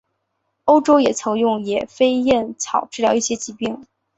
[0.63, 3.85] 欧洲也曾用野飞燕草治疗一些疾病。